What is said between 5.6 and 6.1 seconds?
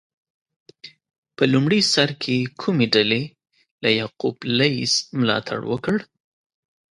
وکړ؟